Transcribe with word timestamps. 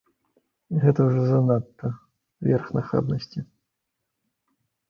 Гэта 0.85 0.99
ўжо 1.07 1.21
занадта, 1.31 1.87
верх 2.47 2.65
нахабнасці. 2.79 3.39